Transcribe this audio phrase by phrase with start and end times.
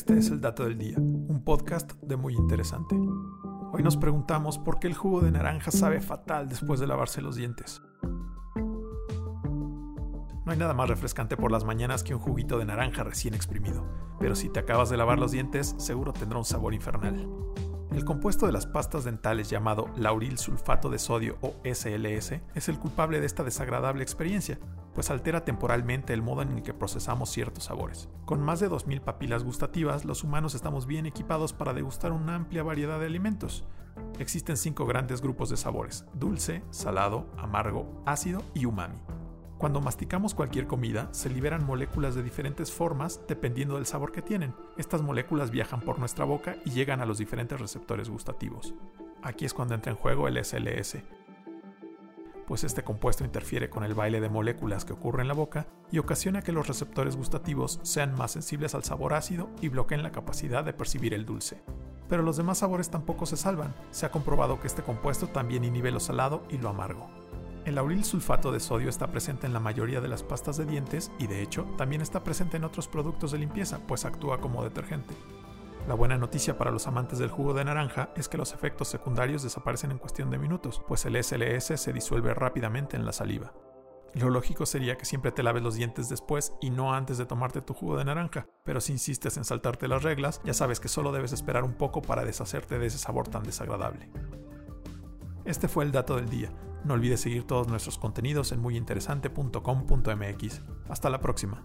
[0.00, 2.96] Este es el dato del día, un podcast de muy interesante.
[3.70, 7.36] Hoy nos preguntamos por qué el jugo de naranja sabe fatal después de lavarse los
[7.36, 7.82] dientes.
[10.46, 13.84] No hay nada más refrescante por las mañanas que un juguito de naranja recién exprimido,
[14.18, 17.28] pero si te acabas de lavar los dientes, seguro tendrá un sabor infernal.
[17.92, 22.78] El compuesto de las pastas dentales llamado lauril sulfato de sodio o SLS es el
[22.78, 24.58] culpable de esta desagradable experiencia,
[25.00, 28.10] pues altera temporalmente el modo en el que procesamos ciertos sabores.
[28.26, 32.62] Con más de 2.000 papilas gustativas, los humanos estamos bien equipados para degustar una amplia
[32.62, 33.64] variedad de alimentos.
[34.18, 38.98] Existen cinco grandes grupos de sabores, dulce, salado, amargo, ácido y umami.
[39.56, 44.54] Cuando masticamos cualquier comida, se liberan moléculas de diferentes formas dependiendo del sabor que tienen.
[44.76, 48.74] Estas moléculas viajan por nuestra boca y llegan a los diferentes receptores gustativos.
[49.22, 50.98] Aquí es cuando entra en juego el SLS,
[52.50, 55.98] pues este compuesto interfiere con el baile de moléculas que ocurre en la boca y
[55.98, 60.64] ocasiona que los receptores gustativos sean más sensibles al sabor ácido y bloqueen la capacidad
[60.64, 61.62] de percibir el dulce.
[62.08, 65.92] Pero los demás sabores tampoco se salvan, se ha comprobado que este compuesto también inhibe
[65.92, 67.08] lo salado y lo amargo.
[67.66, 71.12] El lauril sulfato de sodio está presente en la mayoría de las pastas de dientes
[71.20, 75.14] y de hecho también está presente en otros productos de limpieza, pues actúa como detergente.
[75.88, 79.42] La buena noticia para los amantes del jugo de naranja es que los efectos secundarios
[79.42, 83.52] desaparecen en cuestión de minutos, pues el SLS se disuelve rápidamente en la saliva.
[84.14, 87.62] Lo lógico sería que siempre te laves los dientes después y no antes de tomarte
[87.62, 91.12] tu jugo de naranja, pero si insistes en saltarte las reglas, ya sabes que solo
[91.12, 94.10] debes esperar un poco para deshacerte de ese sabor tan desagradable.
[95.44, 96.52] Este fue el dato del día.
[96.84, 100.62] No olvides seguir todos nuestros contenidos en muyinteresante.com.mx.
[100.88, 101.62] Hasta la próxima.